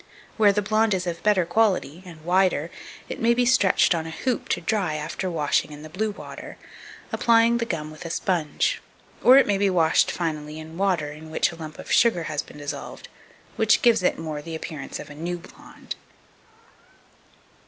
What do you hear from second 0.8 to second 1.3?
is of